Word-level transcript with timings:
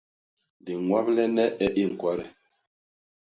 Di 0.63 0.71
ñwablene 0.87 1.45
e 1.65 1.67
i 1.81 1.83
ñkwade. 1.91 2.25